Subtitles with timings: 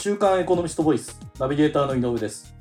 [0.00, 2.54] 週刊エコノミストボイスナビゲーターの井上です。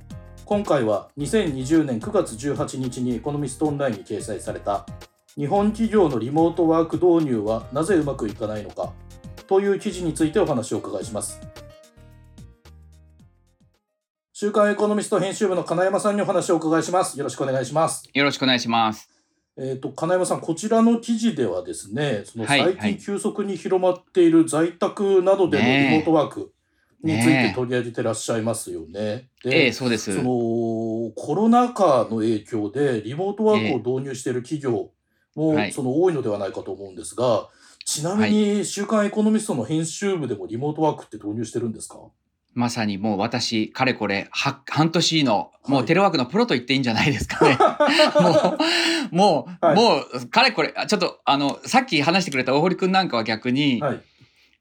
[0.44, 4.88] 今回は2020年9月18日にエコノミストオンラインに掲載された
[5.36, 8.92] 日本企業のリモートワーク導入はなぜうまくいかないのか
[9.46, 11.40] という記事についてお話をお伺いします。
[14.34, 17.20] 週刊エコノミスト編集部の金山さんにお話をお伺いします。
[17.20, 18.10] よろしくお願いします。
[18.12, 19.12] よろしくお願いします。
[19.60, 22.64] えーと、金山さん、こちらの記事ではですね、そのはい。
[22.64, 26.52] 最近急速に広まっている在宅などでのリモートワーク
[27.04, 29.30] についてねえ取り上げてらっしゃいますよね。
[29.46, 30.14] えで、えそうです。
[30.16, 34.92] そのコロナ禍の影響でリモートワークを導入している企業
[35.36, 35.72] も、はい。
[35.72, 37.48] その多いのではないかと思うんですが、
[37.86, 42.00] ちなみに週刊エコノミストの編集部でもリモートワークって導入してるんですか？
[42.54, 45.84] まさにもう私かれこれは半年のもはい。
[45.84, 47.56] うテレワークのプロと言っていいんじゃないですかね。
[48.20, 48.58] も
[49.12, 49.76] うもう、はい。
[49.76, 54.02] もうかれこれあちょっとあのさっき話してくれた大堀君なんかは逆に、はい。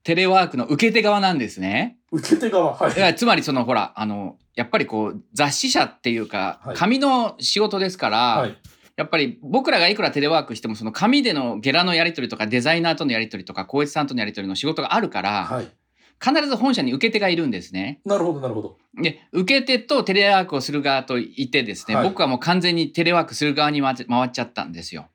[0.04, 2.92] テレワークの受け手側なんですね受け手側、はい。
[2.92, 8.56] いやつまりそのほらあのやっぱりこう雑誌社っていうか、はい紙の仕事ですから、はい。
[8.96, 15.68] やっぱり僕らがいくらテレワークしてもその紙でのゲラのやり取りとかデザイナーとのやり取りとか光一さんとのやり取りの仕事があるから、はい。
[16.18, 18.00] 必ず本社に受け手がいるんですね。
[18.06, 18.78] なるほど、なるほど。
[19.02, 25.08] で受け手とテレワークをする側といてですね、はい僕はもう完全にテレワークする側に回っ回っちゃったんですよ。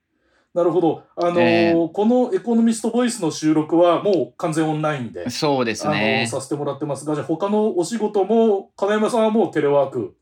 [0.53, 1.03] なるほど。
[1.15, 6.27] あのーえこのエコノミストボイスの収録はもう完全オンラインで、そうですあのーね。
[6.29, 10.15] させてもらってますが、じゃあ他のお仕事も、金山さんはもうテレワーク。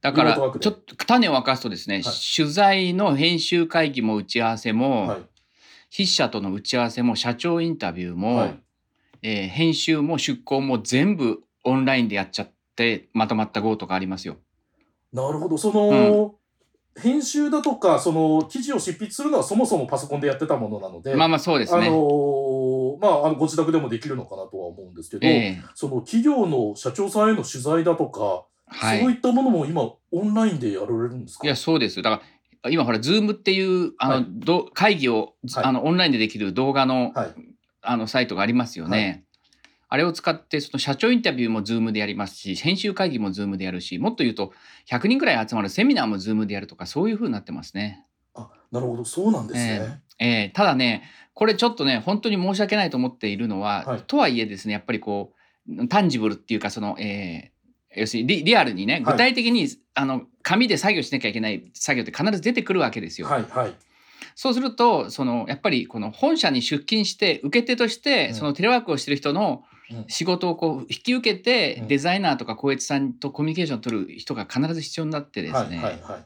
[0.00, 5.20] だからちょっと種を明かすとですね、はい取材の編集会議も打ち合わせも、はい。
[5.90, 8.58] 筆者との打ち合わせも社長インタビューも、はい。
[9.22, 14.38] えー編集も出稿も全部オンラインでやっちゃってまとまった号とかありますよ。
[15.12, 15.56] なるほど。
[15.56, 16.34] その、
[17.00, 21.86] 編集だとか、その、記事を執筆するのはそもそもパソコンでやってたものなので、まあまあそうですね。
[21.86, 25.62] あのーまあ、あのご自宅でもできるのかなとは思うんですけど、ええ。
[25.74, 29.00] その企業の社長さんへの取材だとか、はい。
[29.00, 31.46] そういったものも今、オンラインでやられるんですか？
[31.46, 32.02] いやそうです。
[32.02, 32.22] だか
[32.62, 34.26] ら今ほら Zoom っていうあの、はい。
[34.28, 35.64] ど会議を、はい。
[35.64, 37.34] あのオンラインでできる動画の,、はい。
[37.82, 39.24] あのサイトがありますよね。
[39.88, 44.52] あれを使ってその社長インタビューも Zoom でやりますし編集会議も Zoom でやるしもっと言うと
[44.90, 48.04] 100人くらい集まるセミナーも Zoom でやるとかそういう風になってますね。
[48.34, 49.04] あ、なるほど。
[49.04, 50.02] そうなんですね。
[50.18, 51.04] えーただね
[51.34, 55.32] これちょっとね本当に申し訳ないと思っているのは、はいとはいえですねやっぱりこ
[55.68, 57.58] うタンジブルっていうかその、えー
[57.96, 63.26] 要するにリリアルにね具体的に、あの紙で作業しなきゃいけない作業って必ず出てくるわけですよ。
[63.26, 63.74] はい、はい。
[64.34, 69.77] そうするとそのやっぱりこの本社に出勤して受け手として、うんそのテレワークをしてる人のうん
[70.08, 71.88] 仕事をこう引き受けて、うん。
[71.88, 76.24] デザイナーとか光悦さんとコミュニケーションを取る人が必ず必要になってですね、はい、はい、はい。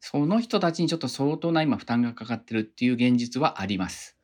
[0.00, 4.16] その人たちにちょっと相当な今負担がかかってるっていう現実はあります。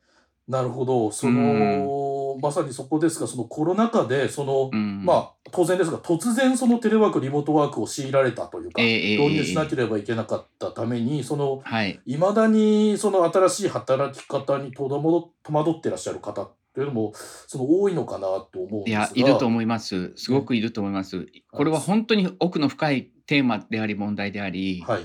[0.47, 1.11] なるほど。
[1.11, 5.03] その、まさにそこですが、そのコロナ禍で、その、うん。
[5.03, 17.13] まあ、当然ですが、突然そのテレワーク、リモートワークを強いられたというか、ええええ導入しなければいけなかったために、その、はい、いまだにその新しい働き方に戸惑戸惑ってらっしゃる方っていうのも、
[17.47, 19.11] その多いのかなと思うんですが。
[19.15, 21.27] いやいると思いますすごくいると思います。
[21.51, 25.01] これは本当に奥の深いテーマであり問題であり、はい。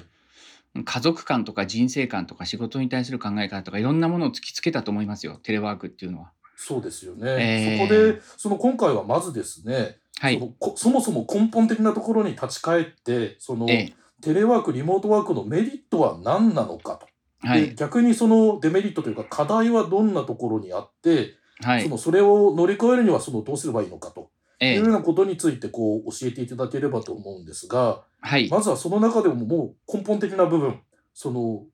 [0.84, 6.33] 家族観とか人生観とか仕事に対する考え方とかいろんなものを突きつけたと思いますよテレワークっていうのは。
[6.56, 7.31] そうですよね。
[7.38, 17.06] ええそこで、その今回はまずですね、はい、そそもそも根本的なところに立ち返って、その、ええテレワーク、リモートワークのメリットは何なのかと。
[17.44, 21.83] はいで逆にそのデメリットというか課題はどんなところにあって、はい。
[21.83, 24.31] そのそれを乗り越えるにはそのどうすればいいのかと。
[24.61, 24.77] ええ。
[24.77, 28.49] いうようなことについてこう教えていただければと思うんですが、はい。
[28.49, 30.81] まずはその中でももう根本的な部分、
[31.13, 31.65] その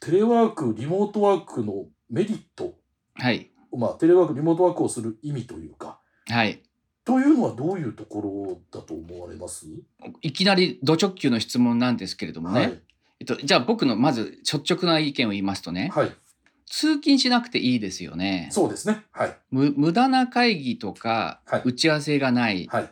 [0.00, 2.74] テレワーク、リモートワークのメリット、
[3.14, 3.50] はい。
[3.72, 6.62] まあ、テレワーク、リモートワークをする意味というか、はい。
[7.04, 9.66] というのはどういうところだと思われます？
[10.22, 12.82] いきなりド直球の質問なんですけれどもね、はい。
[13.20, 15.90] えっと、じゃあ僕のまず率直な意見を言いますとね。
[15.94, 16.12] はい。
[16.70, 18.48] 通勤しなくていいですよね。
[18.52, 19.04] そうですね。
[19.10, 19.36] はい。
[19.50, 22.90] む無駄な会議とかはい打ち合わせがない、はい。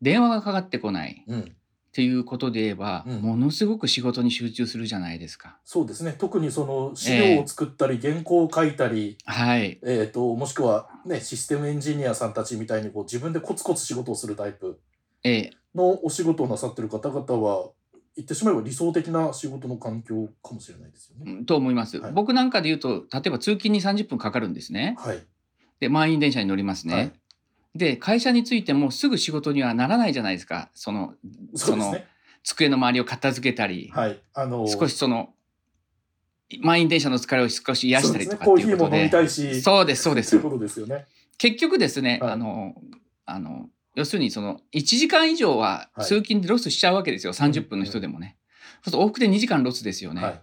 [0.00, 1.40] 電話がかかってこないうん。
[1.40, 1.44] っ
[1.90, 5.58] ていうことで言えば、うんものすごく仕事に集中するじゃないですか。
[5.64, 6.14] そうですね。
[6.16, 14.78] 特にその資料を作ったり、原稿を書いたり、はいえー、ともしくは、ね、システムエンジニアさんたちみたいにこう自分でコツコツ仕事をするタイプ
[15.24, 17.70] ええのお仕事をなさってる方々は
[18.18, 21.32] 言ってしまえば理想的な仕事の環境かもしれないですよね。
[21.32, 22.12] うんと思います、はい。
[22.12, 24.96] 僕なんかで言うと例えば通勤に30分かかるんですね。
[24.98, 25.22] はい、
[25.78, 27.12] で満員電車に乗りますね、はい。
[27.76, 30.68] で会社についてもすぐ仕事にはならないじゃないですか。
[30.74, 31.14] その
[31.52, 32.06] のそうですね。
[32.42, 35.32] 机の周りを片付けたり、はい、あの少しその
[36.60, 40.40] 満員電車の疲れを少し癒したりとかそうですね、コーヒーっていうことでも飲みたいし、そうですそうです。
[40.40, 41.06] というですよね。
[41.36, 42.32] 結局ですね、はい。
[42.32, 42.74] あの
[43.26, 43.68] あの
[43.98, 48.36] 要するにその1時間以上ははい通勤でロスしちゃうわけですよ、30分の人でもね。
[48.82, 50.40] そうすると往復で2時間ロスですよね、はい。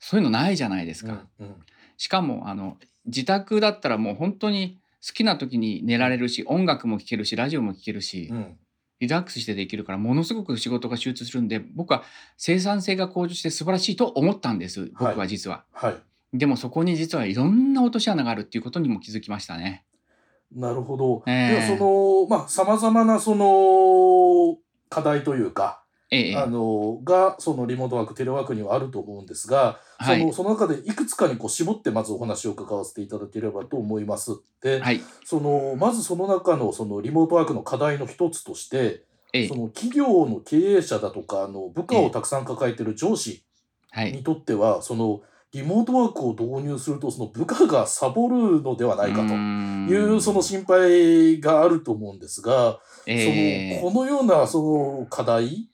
[0.00, 1.24] そういうのないじゃないですか。
[1.38, 1.54] うんうん
[2.00, 8.56] しかもあの自宅だったらもう本当に好きな時に寝られるし音楽も聴けるしラジオも聴けるし、うん
[9.00, 12.02] リラックスしてできるからものすごく仕事が集中するんで僕は
[12.36, 15.64] 生産性が向上して素晴らしいと思ったんです僕は実は。
[15.72, 15.96] はい。
[16.32, 19.84] でもそこに実はいろんな落とし穴があるっていうことにも気づきましたね。
[20.54, 21.22] なるほど。
[21.26, 21.66] ええ。
[21.66, 24.58] ではそのまあさまざまなその
[24.88, 26.36] 課題というか、ええ。
[26.36, 30.20] あのがそのリモートワークテレワークにはあると思うんですが、はい。
[30.20, 34.32] そのその中でいくつかにこう絞ってまずお話を伺わせていただければと思います。
[34.62, 35.00] で、はい。
[35.24, 39.02] そのまずその中のそのリモートワークの課題の一つとして、
[39.34, 39.48] ええ。
[39.48, 43.42] その企業の経営者だとかあの部下をたくさん抱えている上司
[43.90, 44.12] はい。
[44.12, 45.20] にとっては、その
[45.52, 49.32] リモートワークを導入するとその部下がサボるのではないかと。
[49.32, 53.80] いうその心配があると思うんですが、ええ。
[53.80, 54.62] そのこのようなそ
[55.00, 55.70] の課題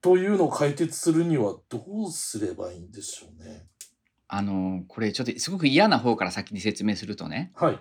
[0.00, 3.66] というのを解決するにはどうすればいいんでしょうね。
[4.28, 7.52] あのこれちょっとすごく嫌な方から先に説明するとね。
[7.54, 7.78] はい。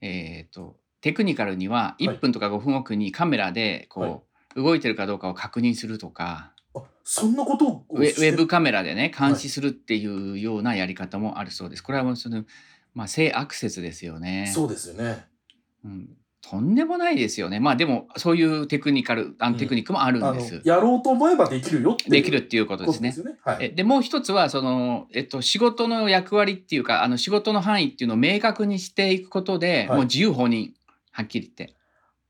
[0.00, 2.04] えー、とテクニカルにははい。
[2.06, 4.20] 1分とか5分おきにカメラでこう、はい。
[4.56, 6.55] 動いてるかどうかを確認するとかあ
[7.04, 11.82] そんなことをウェブカメラでね監視するっていうようなやり方もあるそうです。
[11.82, 12.44] これはもうその、
[12.94, 14.50] まあ、性アクセスですよね。
[14.52, 15.26] そうですよね。
[15.84, 16.08] うん、
[16.48, 17.58] とんでもないですよね。
[17.58, 20.60] まあでもそういうテクニカルあうんのテクニックもあるんです。
[20.64, 23.12] やろうと思えばできるよできるっていうことこですね。
[23.12, 23.38] とでね。
[23.42, 23.66] はい。
[23.66, 30.72] えでもう一つはその、えっと、仕事の役割っていうかあの仕事の範囲っていうのを明確にしていくことで、はいもう自由放任
[31.12, 31.76] はっきり言って。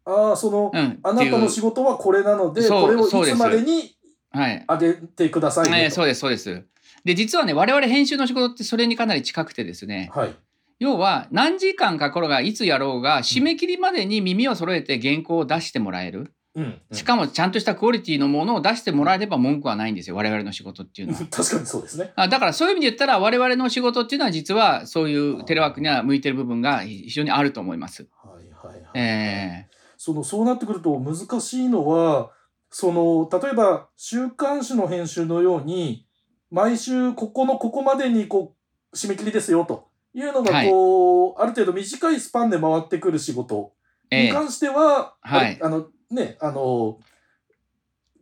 [0.06, 3.95] ああその、うん、あなたの仕事はこれなのでこれをいつまでに
[4.30, 5.76] はい上げてくださいねと。
[5.76, 6.64] えーそうですそうです。
[7.04, 10.34] で実はね我々編集の仕事ってそれにかなり近くてですねはい。
[10.78, 16.80] 要は何時間かころがいつやろうが締め切りまでに耳を揃えて原稿を出してもらえるうん。
[16.92, 21.20] しかもちゃんとしたクオリティのものを出してもらえれば文句はないんですよ我々の仕事っていうのは。
[21.30, 22.12] 確かにそうですね。
[22.16, 28.08] あだからそういう意味で言ったら我々の仕事っていうのは実はそういうテレワークには向いてる部分が非常にあると思います。
[28.22, 28.90] はいはいはい。
[28.94, 29.68] え
[29.98, 32.30] そのそうなってくると難しいのは
[32.78, 36.06] その例えば週刊誌の編集のように
[36.50, 38.54] 毎週ここのここまでにこ
[38.92, 39.88] う締め切りですよと。
[40.12, 43.72] いうのがこう、ある程度短いスパンで回ってくる仕事。
[44.10, 44.20] ーえ。
[44.24, 45.58] ーに関しては、はい。
[45.62, 46.98] あのねあの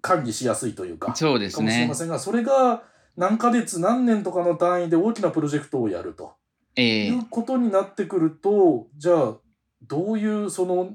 [0.01, 1.17] 管理しやすいというか。
[1.17, 1.95] そうですかもしれねま。
[1.97, 2.85] せんがそれが
[3.17, 6.33] 何ヶ月何年とかの単位で大きなプロジェクトをやると。
[6.77, 9.35] えーいうことになってくるとじゃあ
[9.83, 10.95] どういうその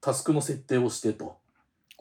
[0.00, 1.43] タスクの設定をしてと。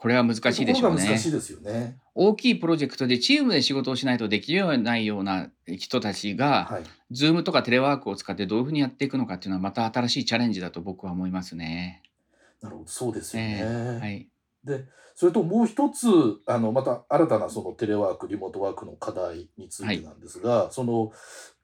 [0.03, 1.27] これは難しいでしょうね難し。
[1.27, 1.97] いですよね。
[2.13, 6.83] 大きいプロジェクトでチームで仕事をしないとできないような人たちが、はい。
[7.13, 12.03] Zoom とかテレワークを使ってどういうふうにやっていくのかっていうのはまた新しいチャレンジだと僕は思いますね。
[12.61, 13.59] なるほど、そうですよね。
[13.61, 14.27] えはい、
[14.63, 16.07] で、それともう一つ、
[16.47, 21.11] あの、また新たなそのテレワーク、リモートワークの課題についてなんですが、その、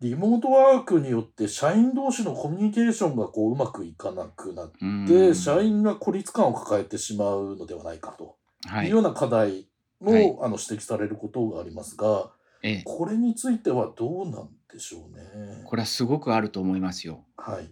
[0.02, 8.36] リモートワークによって社員同士のコミュニケーションがこううまくいかなくなっうんて、社員が孤立感を抱えてしまうのではないかと
[8.66, 9.68] はいいうような課題
[10.00, 12.32] も、はいあの指摘されることがありますが、
[12.62, 15.64] ええ、これについてはどうなんでしょうね。
[15.66, 17.26] これはすごくあると思いますよ。
[17.38, 17.72] はい。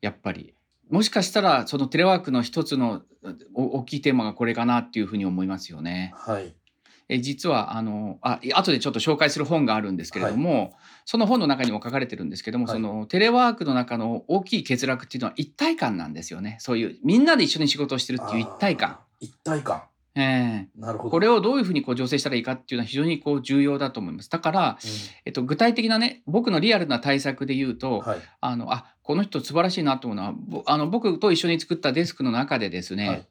[0.00, 0.54] やっぱり。
[0.90, 3.02] もしかしたらそのテレワークの一つの
[3.54, 6.12] お大きいテーマがこれかなっていうふうに思いますよね。
[6.16, 6.54] はい。
[7.10, 10.74] え実はあのあ後でちょっと紹介する本があるんですけれども、
[11.06, 18.98] その本の中にも書かれてるんですけども、はいそのテレワークの中の大きい欠落っていうのは一体感なんですよねそういうみんなで一緒に仕事をしてるっていう一体感。
[19.20, 19.82] 一体感。
[20.20, 21.10] ええなるほど。
[21.10, 24.30] これをどういうふうにこう醸成したらいいかっていうのは非常にこう重要だと思います。
[24.30, 24.78] だから、
[25.24, 28.18] えっと、具体的なね僕のリアルな対策で言うと、はい。
[28.40, 33.26] あのあこの人素晴らしいなと思うのはぼあの僕と一緒に作ったデスクの中でですね、はい。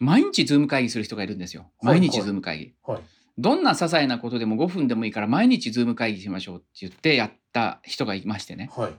[0.00, 1.62] 毎日 Zoom 会議する人がいるんですよ。
[1.80, 2.74] はい毎日 Zoom 会議。
[2.84, 3.00] はい。
[3.36, 8.70] どんな些細なことでも5分でもいいから毎日 Zoom 会議しましょうって言ってやった人がいましてね。
[8.74, 8.92] はい。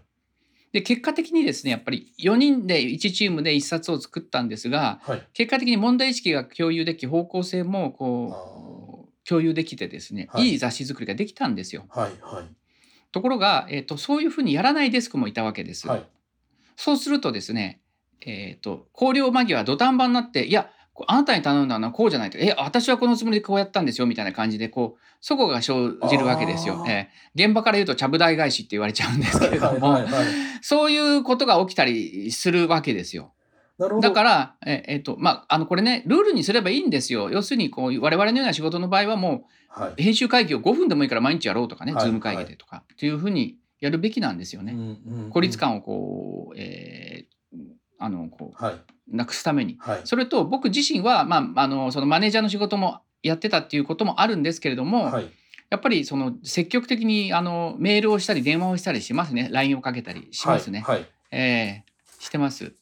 [0.75, 5.27] で結果的にですねやっぱり4人で1チームで1冊を作ったんですがはい。
[5.31, 11.85] 結果的に問題意識が共有でき方向性もこう共有できてですね、はいい、い雑誌作りができたんですよ。
[11.87, 12.11] はい。
[12.21, 12.45] はい。
[13.13, 15.87] ところが、えー、とそういうふうにやらないデスクもいたわけです。
[15.87, 16.03] はい。
[16.75, 17.79] そうするとですね、
[18.25, 26.83] えー、と考慮間際土壇場になっていやこうあなたに頼んだのはこうじゃないとえ私はこのつもりでこうやったんですよみたいな感じでこうそこが生じるわけですよ。
[26.87, 30.25] えー現場から言うとちゃぶ台返しって言われちゃうんですけれども、はいはいはい
[30.61, 33.33] そういうことが起きたりするわけですよ。
[33.77, 34.07] なるほど。
[34.07, 37.29] だから、ええっとまあ、あのこれねルールにすればいいんですよ。
[37.29, 44.65] 要するにこう我々のような仕事の場合はもはう編集会議を5分でもいいから毎日やろうとかね、はいズーム会議でとかっていうふうにやるべきなんですよい。
[44.65, 44.71] ね。
[44.71, 47.35] うんうんうん孤立感をこう、えー
[47.97, 48.75] あのこはい。
[49.11, 49.77] うなくすために。
[49.79, 50.01] はい。
[50.03, 55.31] それと僕自身は、まあ、あのそのマネージャーの仕事もやってたっていうこともあるんですけれども、はい。
[55.69, 59.49] やっぱりその積極的にあのメールをしたり電話をしたりしますね。
[59.51, 61.05] LINE をかけたりしますね、はい。
[61.31, 61.85] ええ。
[62.19, 62.73] してます。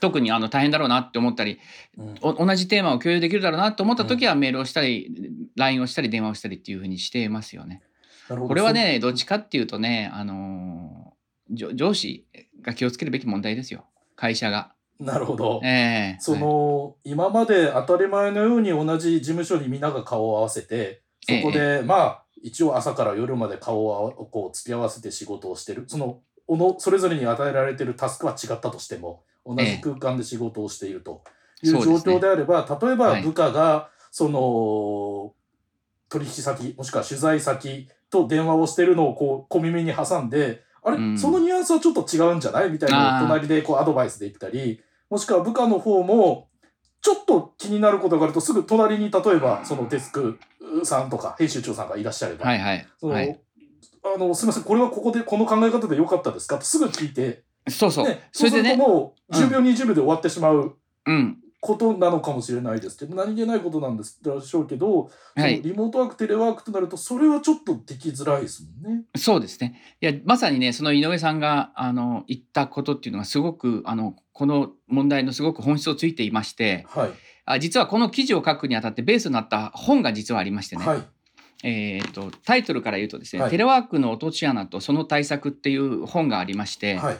[0.00, 1.60] 特にあの大変だろうなって思ったり
[1.96, 2.14] うん。
[2.22, 5.14] お同じテーマを共有できるだろうなと思った時はメールをしたり、
[5.56, 7.82] LINE をしたり電話をしたりっていうふうにしてますよね。
[8.28, 11.14] これはねどっちかっていうとね、あの
[11.50, 12.26] 上司
[12.62, 13.86] が気をつけるべき問題ですよ。
[14.16, 14.71] 会社が。
[15.00, 15.60] なるほど。
[15.64, 16.20] ええ。
[16.20, 25.84] その、今まで当たり前のように同じ事務所にみんなが顔を合わせて、そこで、まあ、一応朝から夜まで顔をこう付き合わせて仕事をしてる。
[25.86, 31.22] その、おのそれぞれに与えられてるタスクは違ったとしても、同じ空間で仕事をしていると
[31.62, 33.22] いう状況であれば、例えばはい。
[33.22, 35.34] 部下が、その、
[36.08, 41.18] 取引先、もしくは取材先と電話をしてるのをこう小耳に挟んで、あれ、うん。
[41.18, 42.70] そのニュアンスはちょっと違うんじゃない？
[42.70, 46.48] みたいな隣でこうアドバイスで言ったり、もしくは部下の方も、
[47.00, 50.38] ちょっと気になることがあるとすぐ隣に例えばそのデスク
[50.84, 52.86] さんとか編集長さんがいらっしゃれば、はいはい。
[52.98, 53.40] そのはい。
[54.04, 56.58] あのすみませんこれはここでこの考え方で良かったですか？
[56.58, 58.06] とすぐ聞いて、そうそう。
[58.06, 59.44] ね、それでね、もううん。
[59.44, 60.76] 10秒20秒で終わってしまう。
[61.06, 61.38] うん。
[61.62, 69.04] ことなのかもしれないですけど何気ないことなんですでしょうけど、はいリモートワークテレワークとなるとそれはちょっとできづらいですもんね。
[69.16, 69.80] そうですね。
[70.00, 77.10] いや、まさにね、その井上さんが、あの、言ったことっていうのがすごく、あの、この問題のすごく本質をついていまして、はい、
[77.44, 80.84] あ実はこの記事を書くにあたってベースになった本が実はありましてね。
[80.84, 81.02] はい
[81.64, 87.18] えー、とタイトルから言うとですね、はいテレワークの落とし穴とその対策っていう本がありまして、はい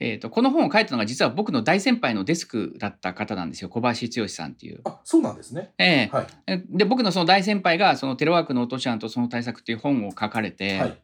[0.00, 4.80] えー、とこの本を書いたのが実は僕の大先輩のデスクだった方なんですよ小林剛さんっていう。
[4.84, 5.72] あそうなんですね。
[5.78, 10.98] ええはいえで僕のその大先輩がそのテレワークの落とし穴とその対策っていう本を書かれて、はい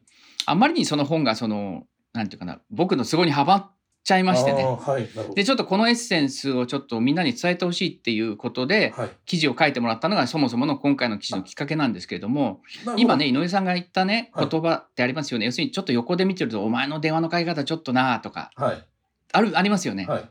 [0.47, 3.71] あまりにその本がそのなんていうかな僕の都合にはまっ
[4.07, 4.63] ちゃいましてね。
[4.63, 9.09] はいでちょっとこのエッセンスをちょっとみんなに伝えてほしいっていうことではい。
[9.25, 12.61] 記事を書いてもらったのがそもそもの今回の記事のきっかけなんですけれども
[12.95, 14.47] 今ね井上さんが言ったねはい。
[14.47, 18.85] 言葉ってありますよね、要するにちょっと横で見てると「お前の電話の書き方ちょっとな」とかはい。
[19.33, 20.29] あるありますよね、はい。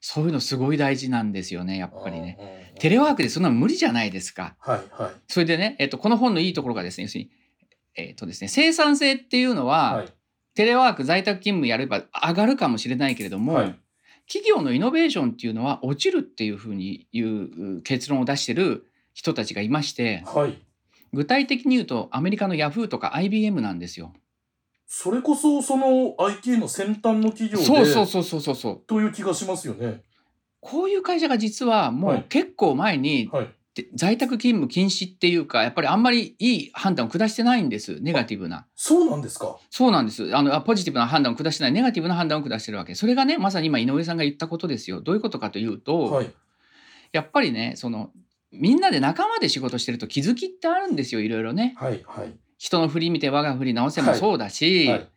[0.00, 2.36] そういうのすごい大事なんですよねやっぱりね。
[2.38, 4.54] ねテレワークでそんなの無理じゃないですか。
[4.60, 5.10] はいはい。
[5.26, 7.30] それでね、えっと、この本のいいところがですね要するに、
[7.96, 10.08] えっとですね、生産性っていうのは、はい
[10.54, 13.78] テレワーク在宅勤務やれば上がるかもしれないけれども、はい
[14.32, 20.56] 企業のイノベーションっていうのは落ちるっていうふうにいう結論を出してる人たちがいましてはい
[21.12, 24.12] 具体的に言うとアメリカのヤフーとか IBM なんですよ。
[24.86, 28.80] それこそその IT の先端の企業でそうそうそうそうそうそう。
[28.86, 30.02] という気がしますよね。
[30.60, 33.46] こういう会社が実はもはいう結構前にはい。
[33.46, 33.50] で
[33.94, 38.66] 在宅勤務禁止っていうかやっぱりあんまりいい判断を下してないんですネガティブな。
[38.74, 39.58] そうなんですか？
[39.70, 46.30] そうなんですあのあポジティブな判断を下してないネガティブな判断を下してるわけそれがねまさに今井上さんが言ったことですよどういうことかというと、はい。
[47.12, 48.10] やっぱりねその
[48.52, 52.02] みんなで仲間で仕事してると気づきってあるんですよいろいろねはい。
[52.06, 52.32] はい。
[52.58, 55.08] 人の振り見て我が振り直せもそうだし、はい。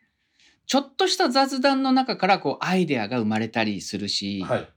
[0.66, 4.70] ちょっとした雑談の中からこうアイデアが生まれたりするし、はい。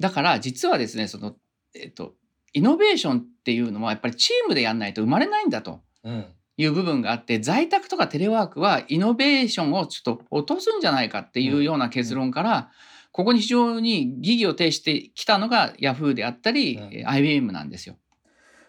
[0.00, 1.36] だから実はですねその、
[1.74, 2.14] えっと、
[2.54, 6.26] イノベーションっていうのはやっぱりチームでやんないと生まれないんだとうん。
[6.56, 12.70] いう部分があって在宅とかテレワークはイノベーションをちょっと落とすんじゃないかっていうような結論から、
[13.10, 17.96] ここに非常に疑義を呈してきたのがヤフーであったり、IBM なんですよ。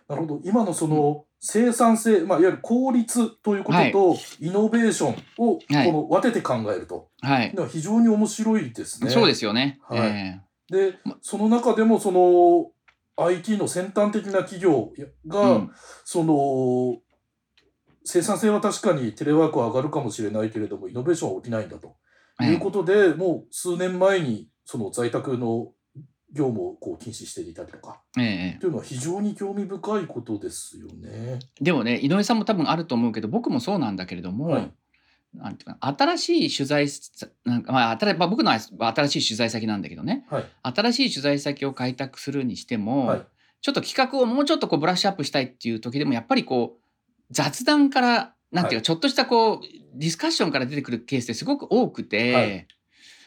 [0.07, 0.41] なるほど。
[0.43, 9.11] 今のその生産性、まあいわゆる効率ということと、イノベーションをこはいの分けて考えるとはい非常に面白いですね。
[9.11, 9.79] そうですよね。
[9.87, 12.71] はいえでま、その中でもその
[13.17, 15.71] IT の先端的な企業えが、うん。
[16.03, 16.99] その
[18.03, 21.95] 生産性は確かにテレワークは上がるかもしれないけれどもイノベーションは起きないんだと。
[22.41, 22.53] ええ。
[22.53, 25.71] いうことで、もう数年前にその在宅の
[26.33, 28.01] 業務をこう禁止していたりとか。
[28.17, 28.57] ええ。
[28.59, 31.39] というのは非常に興味深いことですよね。
[31.61, 34.71] でもね井上さんも多分あると思うけど僕もそうなんだけれども、はい
[35.37, 40.25] なんていうかな新しい取材さなんか、まあ新まあ、僕のは新しい取材先なんだけどね。
[40.29, 40.45] はい。
[40.63, 43.21] 新しい取材先を開拓するにしても、はい。
[43.61, 46.81] ちょっと企画をもうちょっとこうブラッシュアップしたいっていう時でもやっぱりこう
[47.31, 48.81] 雑談からなんていうか、はい。
[48.83, 49.59] ちょっとしたこう
[49.95, 52.67] ディスカッションから出てくるケースってすごく多くて、はい。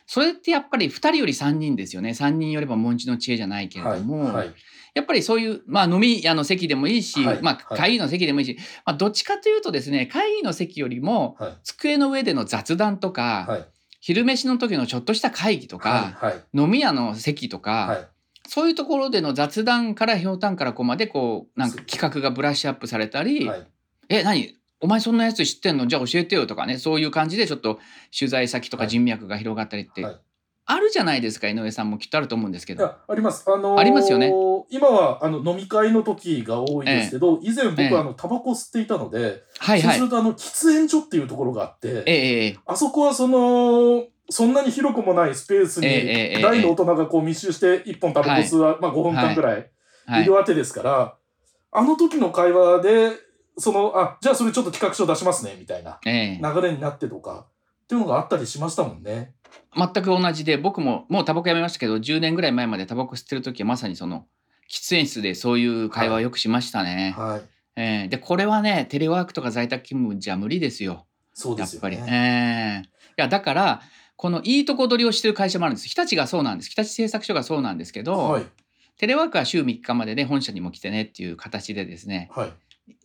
[0.07, 2.11] それってやっぱり2人より3人ですよね。
[2.11, 3.99] 3人よれば文字の知恵じゃないけれはい。
[3.99, 4.55] ども、はい
[4.99, 7.79] やっぱりそういう、まあ、飲み屋の席でもいいし、はいまあ、はい。
[7.79, 11.53] 会議の席でもいいし、まあ、どっちかというとですね会議の席よりもはい。
[11.63, 13.65] 机の上での雑談とか、はい。
[14.01, 16.45] 昼飯の時のちょっとした会議とか、はいはい。
[16.55, 18.09] 飲み屋の席とか、はい。
[18.49, 23.67] そういうところでの雑談からひょうたんからこうまでこうなんか企画がブラッシュアップされたり「はい。
[24.09, 24.55] え何？
[24.81, 25.87] お前そんなやつ知ってんの？
[25.87, 27.79] じゃあ教えてよ」とかねそういう感じでちょっと
[28.19, 28.91] 取材先とかはい。
[28.91, 30.17] 人脈が広がったりってはい
[30.71, 32.85] あるじゃないですか井上さんもきっとあると思うんですけど。
[32.85, 33.43] あります。
[33.51, 34.31] あのーありますよね
[34.69, 40.01] 今はあの飲み会の時が多いですけど、以前僕ええはあのタバコ吸っていたので、はいはいそうす。
[40.01, 45.95] るとあの喫煙所っていうところがあって、えええあそこはそのそんなに広くもないスペースにええ
[46.35, 49.71] ええ大の大人がこう密集して1本タバコ吸うは、まあ、5分間ぐらい
[50.09, 50.35] えはいいる。
[50.35, 51.15] わけですから、
[51.73, 53.13] あの時の会話で
[53.57, 57.47] そのあじゃあそれちょっと企画書出しますねみたいなええ流れになってとか
[57.89, 59.33] っていうのがあったりしましたもんね。
[59.75, 64.27] 全く同じで僕ももうタバコやめましたけど10年ぐらい前までタバコ吸ってる時はまさにその
[64.71, 67.15] 喫煙室でそういう会話をよくしましたね。
[67.17, 67.43] はい、
[67.77, 71.97] ええでこれはねテレワークとか在宅勤務じゃ無理ですよそうでやっぱり。
[71.97, 72.85] すよね。
[72.85, 73.81] ええいやだから
[74.17, 78.47] このいいとこ取りをしてる会社もあるんです日立がそうなんです日立製作所がそうなんですけど、はい
[78.99, 82.53] テレワークは週3日までで本社にも来てねっていう形でですねはい。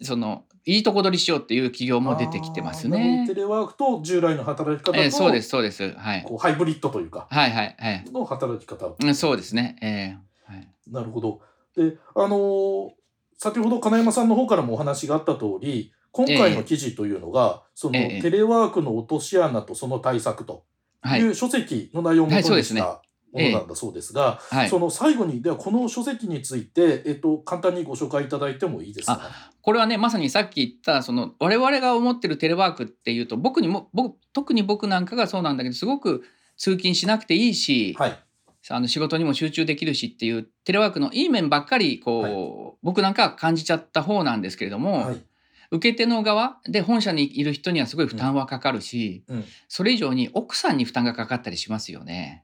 [0.01, 3.25] そのいいとこ取りしようっていう企業も出てきてますね。
[3.27, 3.33] ど。
[3.33, 5.91] テレワークと従来の働き方と、ええそうですそうです。
[5.93, 6.23] はい。
[6.23, 7.27] こうハイブリッドというか。
[7.29, 8.05] はいはいはい。
[8.11, 8.93] の働き方。
[8.97, 9.75] うんそうですね。
[9.81, 10.17] え
[10.49, 10.67] えはい。
[10.89, 11.41] なるほど。
[11.75, 12.89] で、あのー
[13.35, 20.63] 先ほど金山さんの方からもお話があった通り、今回の記事というのが、そのええテレワークの落とし穴とその対策と
[21.01, 21.19] はい。
[21.19, 22.79] いう書籍の内容を元はいそうですね。
[22.79, 23.01] にした
[23.33, 29.31] ものなんだそうですが、はいその最後に、ではこの書籍について、えっと、簡単にご紹介いただいてもいいですか？
[29.61, 36.23] これはねまさにさっき言ったその我々が思ってるテレワークっていうと僕にも僕特に僕なんかがそうなんだけどすごく
[36.57, 38.19] 通勤しなくていいし、はい。
[38.69, 45.17] あの仕事にも集中できるしっていうテレワークのいい面ばっかりこう、はい僕なんかは感じちゃった方なんですけれども、はい。
[45.71, 49.45] 受け手の側で本社にいる人にはすごい負担はかかるし、うん。
[49.69, 52.43] それ以上に奥さんに負担がかかったりしますよね。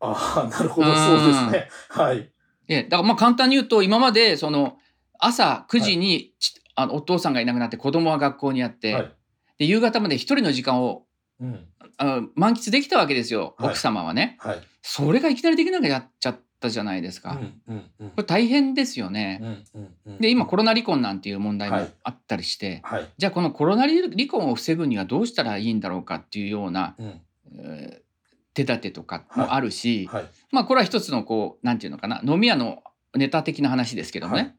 [0.00, 1.68] ああ、なるほど、そうですね。
[1.88, 2.30] はい。
[2.68, 4.78] えだからまあ簡単に言うと今までその
[5.18, 9.12] 朝9時に、ちあのお父さんがいなくなって子供は学校にあって、はい。
[9.58, 11.04] で夕方まで一人の時間を
[11.40, 11.66] うん。
[11.98, 14.36] あ満喫できたわけですよ、はい奥様はね。
[14.40, 14.62] はい。
[14.82, 17.32] それがいきなりできなくなっちゃったじゃないですか。
[17.32, 17.60] うん。
[17.68, 17.90] うん。
[18.00, 19.40] うんこれ大変ですよね。
[19.42, 19.80] うん。
[19.80, 19.94] うん。
[20.06, 20.18] うん。
[20.18, 23.08] で今コロナ離婚なんていう問題もはいあったりして、はい。
[23.18, 27.20] じゃあこのコロナ離婚を防ぐにはどうしたらいいんだろうかっていうような、うん。
[27.58, 28.09] えー
[28.54, 30.24] 手立てとかもあるし、はい。
[30.50, 32.82] まあこれは一つのこうなんていうのかな飲み屋の
[33.14, 34.54] ネタ的な話ですけどね、はい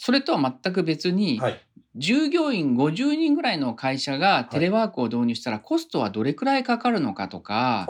[0.00, 1.60] それとは全く別に、はい。
[1.96, 7.86] 従業員50人ぐらいの会社がテレワークを導入したらコストはどれくらいかかるのかとか。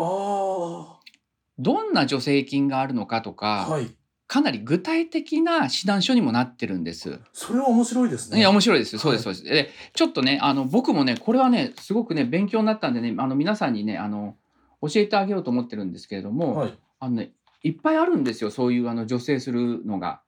[1.59, 3.95] どんな助成金があるのかとか、はい。
[4.27, 7.19] かなり具体的な指南書にもなってるんです。
[7.35, 8.39] それは面白いですね。
[8.39, 9.55] いや面白いですよそうですはそうです。
[9.55, 14.37] でちょっとねあの僕もねこれはねすごくね勉強になったんでねあの皆さんにねあの
[14.83, 16.79] 教えてあげようと思ってるんですけれども、はい。
[17.01, 20.23] あのねいっぱいあるんですよそういうあの助成するのが。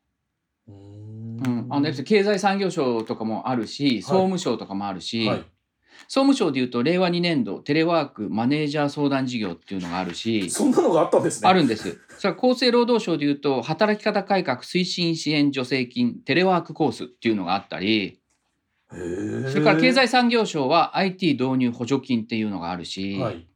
[0.69, 5.45] うん、あの経済産業省とかもあるし総務省とかもあるし、はい。
[6.09, 11.49] 総務省でいうと令和2年度テレワークマネージャー相談事業っていうのがあるしそんなのがあったんですね。
[11.49, 11.99] あるんです。
[12.19, 18.21] それ厚生労働省でいうと働き方改革推進支援助成金テレワークコースっていうのがあったり
[18.91, 23.47] それから経済産業省は IT 導入補助金っていうのがあるし、はい。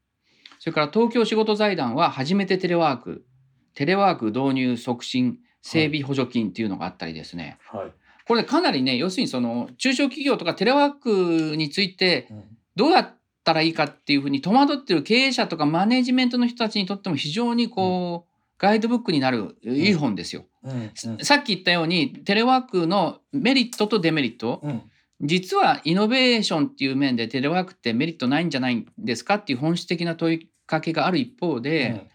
[0.65, 3.27] それから東京仕事財団は初めてテレワーク
[3.75, 7.93] テレワーク導入促進整備補助金っていうのがあったりですね、はい。
[8.27, 12.45] これかなりね要するにその中小企業とかテレワークについてうん
[12.77, 20.47] どうやったらいいかっていうふうに戸惑ってる経営者とかマネジメントの人たちにとっても非常にこう、ガイドブックになるいい本ですよ。
[20.65, 20.91] うん。
[21.23, 24.83] さっき言ったようにテレワークのメリットとデメリットうん。
[25.21, 32.09] 実はイノベーションっていう面でテレワークってメリットないんじゃないんですかっていう本質的な問いかけがある一方で、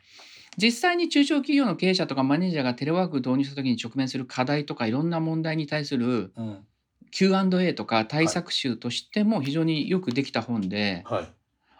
[0.57, 6.47] 実際に中小企業の経営者とかマネージャーがテレワーク導入した時に直面する課題とかいろんな問題に対するうん。
[6.47, 6.65] うん。
[7.11, 11.27] Q&A とか対策集としても非常によくできた本で、はい。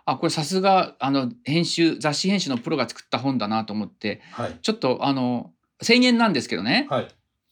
[0.06, 4.58] あこれさすがあの編集雑誌編集のプロが作った本だなと思ってはい。
[4.62, 5.54] ちょっとあの
[5.84, 7.08] 1000円なんですけどね、はい。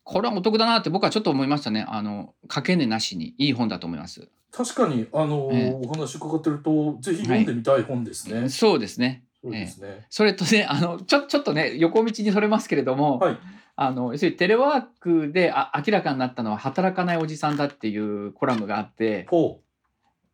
[0.08, 4.30] これはお得だなって僕はちょっと思いましたねあのかけねなしにいい本だと思います。
[4.54, 8.48] 確かに、あのーええお話伺ってると、ぜひ読んでみたい本ですね。
[8.48, 10.06] そうですねそうですね。
[10.10, 13.38] それとねあのちょちょっとね横道にそれますけれども、はい。
[13.76, 19.60] あの要するにテレワークであ明らかになったのは働かないおじさんだっていうコラムがあってほ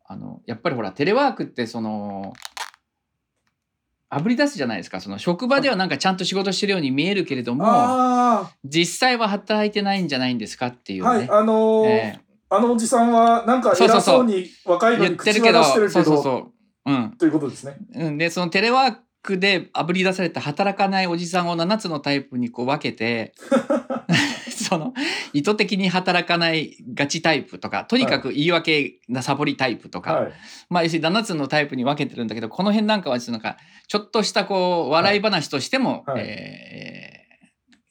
[0.06, 2.32] あのやっぱりほらテレワークってその
[4.14, 7.54] あぶり出すじゃないですかその職場ではなんかちゃんと仕事してるように見えるけれどう。
[7.56, 11.10] もあ実際は働いてないんじゃないんですかっていあ。
[11.10, 11.40] うね、はい。
[11.40, 16.52] あのーえあのおじさんは、なんか偉そうに若いえのに口言ってるけどは出してるけど、そうそうそ
[16.86, 17.76] ううんということですね。
[17.94, 23.34] うん、でそのテレワークであぶり出された働かないおじさんを7つのタイプにこう分けて
[24.64, 24.94] その
[25.32, 30.32] 意図的に働かないガチタイプとかとにかく言い訳なサボりタイプとか、はい。
[30.68, 37.14] まあ要するに7つのタイプに分けてるんだけどこの辺なんかはちょっとなんかちょっとしたこう笑い話としても、はいえー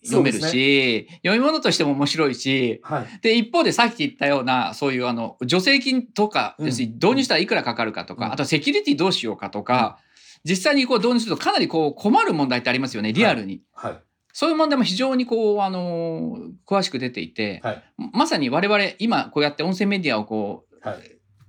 [0.05, 3.19] 読めるし、読み物としても面白いしはい。
[3.21, 9.99] で一方でさっき言ったようなそういうあの助成金とか、うん要するに導入したらいくらかかるかとか、うんあとセキュリティどうしようかとか、
[10.43, 13.61] 実際にこう導入するとかなりこう困る問題ってありますよねリアルに。
[13.73, 13.99] はい。
[14.33, 17.83] そういう問題も非常にこう、あの詳しく出ていて、はい。
[18.11, 20.97] まさに我々今こうやって音声メディアをこう、はい。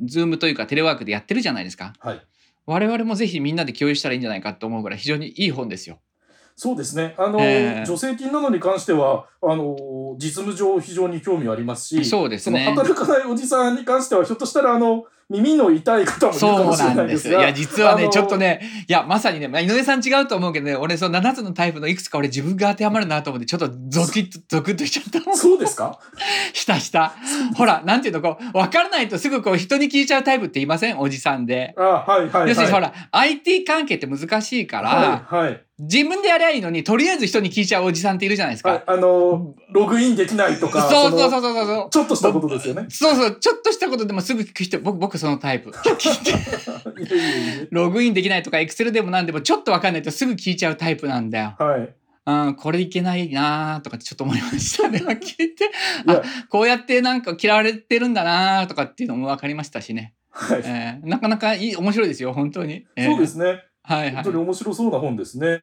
[0.05, 1.95] ズームというかテレワークでやってるじゃないですか。
[1.99, 2.21] はい。
[2.67, 6.01] 我々もぜひみんなで共有したらいいんじゃないかと思うぐらい非常にいい本ですよ。
[6.57, 7.15] そうですね。
[7.19, 17.41] あの、ええ助成金などに関しては、あの、実務上非常に興味ありますし、そうですねその働かないおじさんに関しては、ひょっとしたら、あの、耳の痛い方もいるかそうもしれないですすが。
[17.41, 25.39] いや、実はね、ちょっとね、いや、まさにね、まあ、井上さん違うと思うけどね、俺、その7つのタイプのいくつか俺自分が当てはまるなと思って、ちょっとゾキッと、ゾクッとしちゃったもん。
[25.39, 25.99] そうですか？
[26.53, 27.15] したした。
[27.57, 30.99] ほら、なんていうの、こう、分からないとすぐこう、人に聞いちゃうタイプって言いません？
[30.99, 31.75] おじさんで。
[31.77, 32.49] あはいはいはい。
[32.51, 35.64] 要するにほら、IT 関係って難しいから、はいはい。
[35.79, 38.71] 自分でやりゃいいのに、とりあえず人に聞いちゃうおじさんっているじゃないですか。
[38.71, 41.91] はい、あの、ログインできないとか、そうそうのそうそうそう。
[41.91, 42.87] ちょっとしたことですよね。
[42.91, 45.73] そうそう、ちょっとしたことでもすぐ聞く人、僕、僕そのタイプ。
[47.71, 51.57] ログインできないとか、エクセルでも何でもちょっとわかんないとすぐ聞いちゃうタイプなんだよ。
[51.59, 51.95] はい。
[52.27, 54.99] うん、これいけないなーとかちょっと思いましたね。
[55.01, 55.71] 聞 いて。
[56.07, 60.15] あ、こうやってなんか嫌われてるんだなーとかっていうのも分かりましたしね。
[60.31, 60.63] はい。
[60.65, 62.87] えーなかなかいい、面白いですよ、本当に。
[62.97, 63.65] えーそうですね。
[63.85, 64.31] はいはい本当。
[64.33, 65.61] に面白そうな本ですね。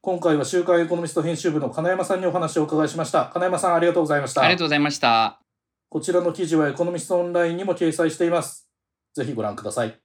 [0.00, 3.30] 今回は週刊エコノミスト編集部の金山さんにお話をお伺いしました。
[3.32, 4.42] 金山さんありがとうございました。
[4.42, 5.40] ありがとうございました。
[5.88, 8.68] こちらの記事はエコノミストオンラインにも掲載しています。
[9.14, 10.01] ぜひご覧ください。